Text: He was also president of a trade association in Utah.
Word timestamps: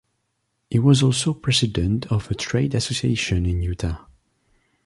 He 0.71 0.79
was 0.79 1.03
also 1.03 1.31
president 1.31 2.07
of 2.11 2.31
a 2.31 2.33
trade 2.33 2.73
association 2.73 3.45
in 3.45 3.61
Utah. 3.61 4.03